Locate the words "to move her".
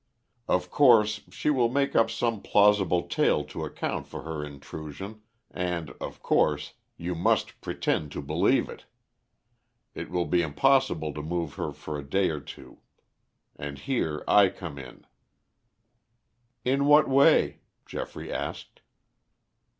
11.13-11.71